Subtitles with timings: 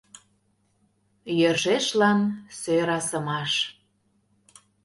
[1.41, 2.19] ЙӦРШЕШЛАН
[2.59, 3.51] СӦРАСЫМАШ